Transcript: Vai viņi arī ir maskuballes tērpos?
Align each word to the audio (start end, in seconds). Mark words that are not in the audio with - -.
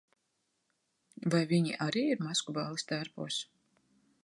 Vai 1.35 1.41
viņi 1.51 1.77
arī 1.87 2.03
ir 2.15 2.25
maskuballes 2.29 2.89
tērpos? 2.93 3.41